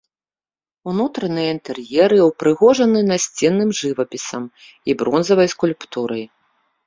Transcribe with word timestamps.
Унутраныя 0.91 1.49
інтэр'еры 1.55 2.17
ўпрыгожаны 2.29 2.99
насценным 3.11 3.69
жывапісам 3.79 4.43
і 4.91 4.95
бронзавай 5.03 5.47
скульптурай. 5.53 6.23